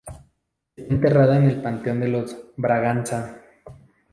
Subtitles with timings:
[0.75, 3.39] Está enterrada en el Panteón de los Braganza.